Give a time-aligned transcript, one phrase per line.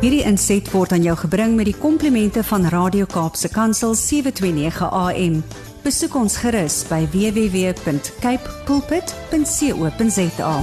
[0.00, 5.34] Hierdie inset word aan jou gebring met die komplimente van Radio Kaapse Kansel 729 AM.
[5.84, 10.54] Besoek ons gerus by www.cape pulpit.co.za.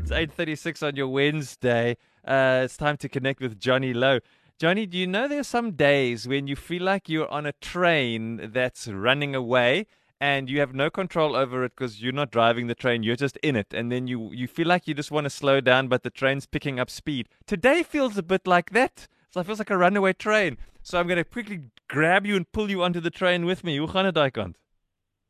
[0.00, 1.98] It's 8:36 on your Wednesday.
[2.24, 4.20] Uh, it's time to connect with Johnny Lowe.
[4.58, 7.52] Johnny, do you know there are some days when you feel like you're on a
[7.60, 9.84] train that's running away
[10.20, 13.36] and you have no control over it because you're not driving the train, you're just
[13.38, 16.02] in it, and then you you feel like you just want to slow down, but
[16.02, 17.28] the train's picking up speed.
[17.46, 19.06] Today feels a bit like that.
[19.30, 20.56] So it feels like a runaway train.
[20.82, 23.76] So I'm going to quickly grab you and pull you onto the train with me.
[23.76, 24.56] Hoe gaan dit daai kant?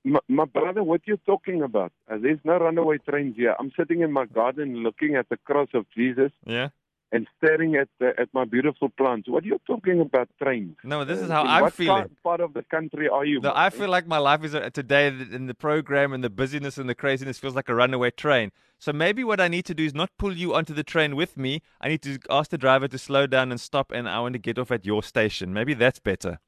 [0.05, 1.91] My, my brother, what you talking about?
[2.09, 3.57] Uh, there's no runaway trains here.
[3.59, 6.69] I'm sitting in my garden looking at the cross of Jesus Yeah.
[7.13, 9.29] And staring at the, at my beautiful plants.
[9.29, 10.77] What are you talking about trains?
[10.83, 12.03] No, this is how in I'm what feeling.
[12.03, 13.41] Part, part of the country are you?
[13.41, 16.79] No, I feel like my life is uh, today in the program and the busyness
[16.79, 18.51] and the craziness feels like a runaway train.
[18.79, 21.37] So maybe what I need to do is not pull you onto the train with
[21.37, 21.63] me.
[21.81, 24.39] I need to ask the driver to slow down and stop, and I want to
[24.39, 25.55] get off at your station.
[25.55, 26.41] Maybe that's better.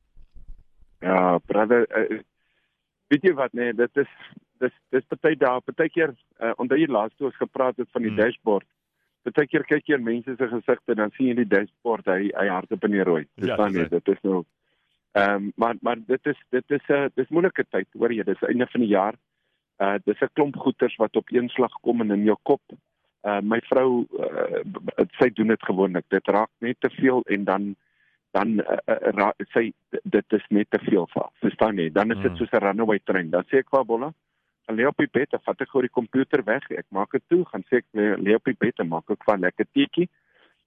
[1.01, 2.19] Ja, brother, uh,
[3.09, 4.11] weet jy wat nee, dit is
[4.59, 6.11] dis dis baie dae, baie keer
[6.43, 8.21] uh, onder jy laas toe ons gepraat het van die hmm.
[8.21, 8.67] dashboard.
[9.25, 12.47] Baie keer kyk jy in mense se gesigte dan sien jy die dashboard hy hy
[12.49, 13.25] hardop in die rooi.
[13.37, 14.45] Dis Ja, dan nie, dit is nou
[15.13, 18.23] ehm um, maar maar dit is dit is 'n uh, dis moeilike tyd, hoor jy,
[18.25, 19.15] dis einde van die jaar.
[19.81, 22.63] Uh dis 'n klomp goeters wat op een slag kom en in jou kop.
[23.25, 24.63] Uh my vrou uh,
[25.19, 26.05] sy doen dit gewoonlik.
[26.09, 27.77] Dit raak net te veel en dan
[28.31, 29.73] dan uh, uh, ra, sy
[30.05, 31.29] dit is net te veel vir.
[31.41, 31.91] Verstaan jy?
[31.93, 32.37] Dan is dit Mm.
[32.37, 33.31] soos 'n runaway train.
[33.31, 34.13] Dan sê ek vir Bolla,
[34.69, 36.67] gaan lê op die bed, dan vat ek gou die komputer weg.
[36.77, 39.25] Ek maak dit toe, gaan sê ek lê, lê op die bed en maak ek
[39.25, 40.09] van lekker teetjie.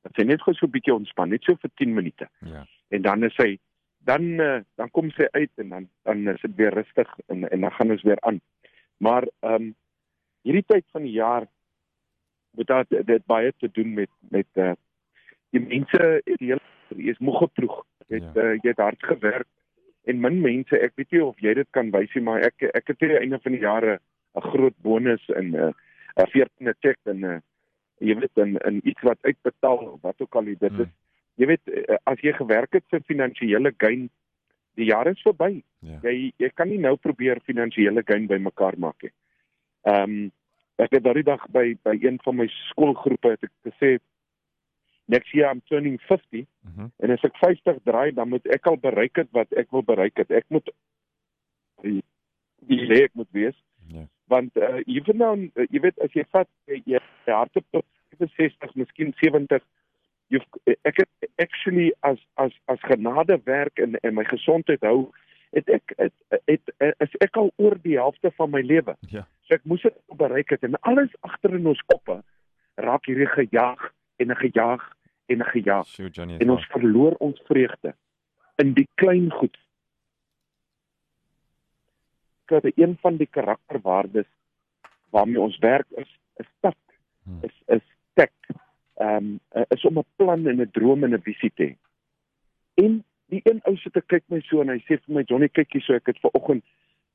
[0.02, 2.28] Dat sy net gou so 'n bietjie ontspan, net so vir 10 minute.
[2.42, 2.66] Ja.
[2.90, 3.60] En dan is sy
[4.04, 7.62] dan uh, dan kom sy uit en dan dan is dit weer rustig en en
[7.62, 8.42] dan gaan ons weer aan.
[8.98, 9.76] Maar ehm um,
[10.42, 11.46] hierdie tyd van die jaar
[12.58, 14.74] moet dit dit baie te doen met met uh
[15.52, 16.62] die mense die hele
[16.98, 17.86] jy is moeg geploeg.
[18.08, 18.42] Jy het Ja.
[18.44, 19.48] uh, jy het hard gewerk
[20.06, 22.88] en min mense, ek weet nie of jy dit kan wys nie, maar ek ek
[22.88, 24.00] het hier einde van die jare
[24.36, 25.74] 'n groot bonus en 'n uh,
[26.18, 27.40] 'n 14de check en 'n uh,
[28.00, 30.82] jy weet in in iets wat uitbetaal wat ook al dit Hmm.
[30.82, 30.88] is
[31.36, 34.10] jy weet uh, as jy gewerk het vir finansiële gain
[34.80, 35.62] die jaar is verby.
[35.80, 36.00] Ja.
[36.04, 39.14] Jy jy kan nie nou probeer finansiële gain bymekaar maak nie.
[39.86, 40.32] Ehm um,
[40.82, 43.98] ek het daardie dag by by een van my skoolgroepe het ek gesê
[45.06, 46.92] next year I'm turning 50 Mhm.
[47.00, 50.18] en as ek 50 draai dan moet ek al bereik het wat ek wil bereik
[50.18, 50.32] het.
[50.32, 50.70] Ek moet
[51.82, 52.04] die
[52.70, 53.58] die lê ek moet wees
[53.92, 54.06] Ja.
[54.30, 57.86] want uh, even nou uh, jy weet as jy vat jy, hardop tot
[58.20, 59.64] 65 miskien 70
[60.32, 60.40] jy
[60.88, 65.10] ek het actually as as as genade werk en en my gesondheid hou
[65.52, 66.14] het ek het,
[66.48, 69.26] het, het is ek al oor die helfte van my lewe Ja.
[69.48, 72.22] so ek moes dit bereik het en alles agter in ons koppe
[72.78, 73.90] raak hierdie gejaag
[74.22, 74.84] en 'n gejaag
[75.28, 76.38] en 'n gejaag Sure, Johnny.
[76.38, 77.96] en ons verloor ons vreugde
[78.58, 79.58] in die klein goed.
[82.46, 84.28] Dat een van die karakterwaardes
[85.10, 86.76] waarmee ons werk is is tak,
[87.24, 87.40] Hmm.
[87.42, 87.82] is is
[88.14, 88.32] tek.
[88.96, 91.76] Ehm um, is om 'n plan en 'n droom en 'n visie te hê.
[92.74, 95.48] En die een ou sit te kyk my so en hy sê vir my Johnny
[95.50, 96.64] kyk hier so ek het ver oggend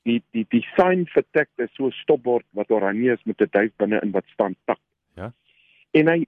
[0.04, 3.48] die die die sign vir tek is so 'n stopbord wat oranje is met 'n
[3.50, 4.78] duif binne in wat staan tak.
[5.16, 5.32] Ja.
[5.90, 6.26] En hy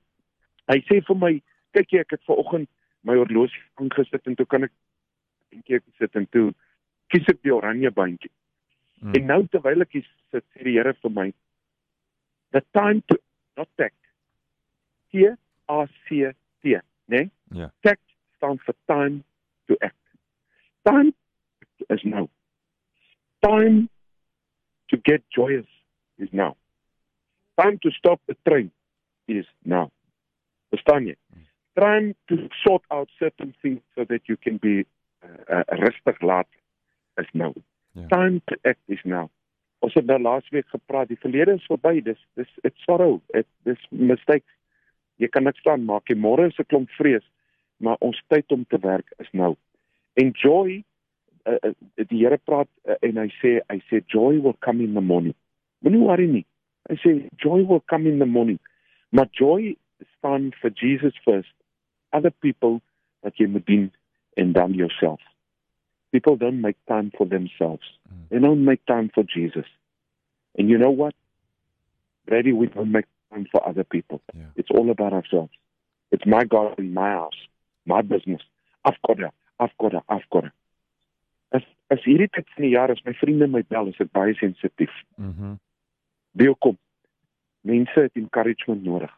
[0.69, 1.33] hy sê vir my
[1.77, 2.69] kyk jy ek het ver oggend
[3.07, 4.75] my horlosie aangesit en toe kan ek
[5.53, 6.51] dink ek sit en toe
[7.13, 8.33] kies ek die oranje bandjie.
[9.01, 9.15] Mm.
[9.15, 11.29] En nou terwyl ek hier sit sê die Here vir my
[12.53, 13.19] the time to
[13.57, 13.97] not tact.
[15.13, 15.25] T
[15.69, 17.29] A C T, né?
[17.55, 17.71] Ja.
[17.83, 18.05] Tact
[18.37, 19.23] staan vir time
[19.69, 19.97] to act.
[20.85, 21.13] Time
[21.91, 22.29] is now.
[23.43, 23.89] Time
[24.89, 25.69] to get joyous
[26.19, 26.57] is now.
[27.61, 28.71] Time to stop the train
[29.29, 29.91] is now.
[30.75, 31.17] Verstaan jy?
[31.79, 34.85] Time to sort out certain things so that you can be
[35.23, 36.59] uh, uh, rustig later
[37.23, 37.53] is nou.
[37.93, 38.07] Ja.
[38.09, 39.29] Time to act is now.
[39.79, 42.01] Ons het nou laasweek gepraat, die verlede is verby.
[42.03, 43.21] Dis dis it's sorrow.
[43.35, 44.51] It dis mistakes.
[45.23, 46.09] Jy kan niks aan maak.
[46.09, 46.19] nie.
[46.19, 47.25] Môre is 'n klomp vrees,
[47.79, 49.57] maar ons tyd om te werk is nou.
[50.15, 50.83] Enjoy
[51.47, 54.95] uh, uh, die Here praat uh, en hy sê hy sê joy will come in
[54.95, 55.35] the morning.
[55.83, 56.47] Moenie worry nie.
[56.91, 58.59] Hy sê joy will come in the morning.
[59.11, 59.77] Maar joy
[60.19, 61.55] staan vir Jesus first.
[62.13, 62.81] Other people
[63.21, 63.91] wat jy moet dien
[64.37, 65.21] en dan yourself.
[66.11, 67.99] People don't make time for themselves.
[68.09, 68.29] Mm.
[68.29, 69.67] They don't make time for Jesus.
[70.57, 71.15] And you know what?
[72.27, 74.21] Brady, we don't make time for other people.
[74.35, 74.47] Yeah.
[74.57, 75.53] It's all about ourselves.
[76.11, 77.37] It's my God in my house,
[77.85, 78.41] my business.
[78.85, 79.33] I've got it.
[79.61, 80.03] I've got it.
[80.09, 80.53] I've got it.
[81.53, 84.35] As as hierdie tyd van die jaar as my vriende my bel, is ek baie
[84.37, 84.93] sensitief.
[85.17, 85.57] Mhm.
[86.37, 86.77] Welkom.
[87.65, 89.13] Mense het encouragement nodig.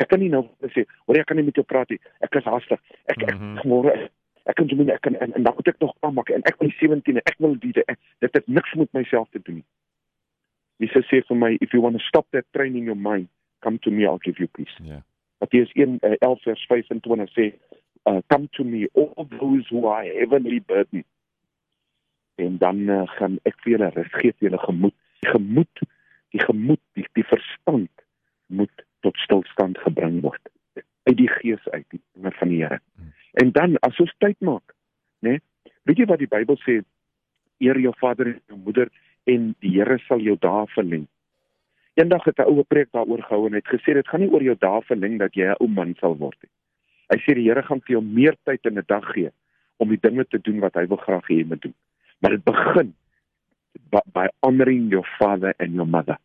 [0.00, 2.00] Ek kan nie nou sê, "Hoor ek kan nie met jou praat nie.
[2.20, 2.80] Ek is haastig.
[3.08, 3.60] Ek ek Mhm.
[3.64, 4.08] môre
[4.46, 6.58] ek kan doen ek kan en, en dan moet ek nog klaar maak en ek
[6.58, 7.56] wil die 17 ek wil
[7.86, 9.64] ek, dit het niks met myself te doen nie.
[10.78, 13.28] Jesus sê vir my, "If you want to stop that train in your mind,
[13.60, 15.02] come to me, I'll give you peace." Ja.
[15.38, 17.52] Matteus 1 uh, 11 vers 25 sê,
[18.06, 21.04] uh, "Come to me, all those who are heavily burdened."
[22.36, 24.94] En dan uh, gaan ek vir julle rus gee vir julle gemoed.
[25.20, 25.82] Die gemoed,
[26.30, 27.90] die gemoed, die, die verstand
[28.46, 30.52] moet tot stilstand gebring word
[31.08, 32.78] uit die gees uit die dinge van die Here.
[33.42, 34.74] En dan as ons tyd maak,
[35.20, 35.38] né?
[35.38, 35.42] Nee,
[35.88, 36.80] weet jy wat die Bybel sê?
[37.62, 38.90] Eer jou vader en jou moeder
[39.30, 41.08] en die Here sal jou dae verleng.
[41.98, 44.56] Eendag het 'n oue preek daaroor gehou en het gesê dit gaan nie oor jou
[44.58, 46.52] dae verleng dat jy 'n ou man sal word nie.
[47.10, 49.30] Hy sê die Here gaan vir jou meer tyd in 'n dag gee
[49.76, 51.74] om die dinge te doen wat hy wil graag hê jy moet doen.
[52.20, 52.94] Maar dit begin
[53.90, 56.18] by, by honoring your father and your mother.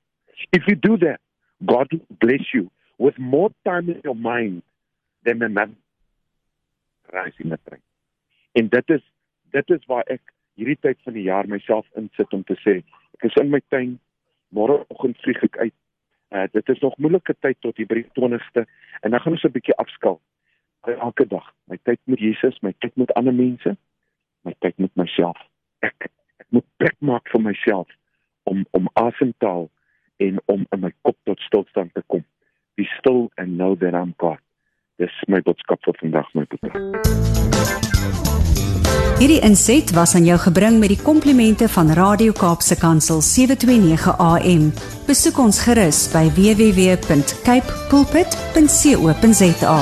[0.52, 1.20] If you do that,
[1.66, 4.62] God will bless you with more time in your mind
[5.24, 5.74] than another
[7.14, 7.82] rising a train.
[8.52, 9.04] En dit is
[9.52, 10.22] dit is waar ek
[10.60, 12.80] hierdie tyd van die jaar myself insit om te sê
[13.18, 13.98] ek is in my tuin
[14.54, 15.76] môreoggend vlieg ek uit.
[16.36, 18.66] Uh, dit is nog moeilike tyd tot die 20ste
[19.02, 20.20] en dan gaan ons 'n bietjie afskaal.
[20.88, 23.78] Elke dag, my tyd met Jesus, my tyd met ander mense,
[24.44, 25.38] my tyd met myself.
[25.80, 27.88] Ek ek moet plek maak vir myself
[28.44, 29.70] om om asem te haal
[30.18, 32.26] en om in my kop tot stilstand te kom.
[32.76, 34.38] Be still and know that I'm God.
[34.98, 36.74] Dis my boodskap vir vandag my broer.
[39.18, 44.70] Hierdie inset was aan jou gebring met die komplimente van Radio Kaapse Kansel 729 AM.
[45.10, 49.80] Besoek ons gerus by www.cape pulpit.co.za.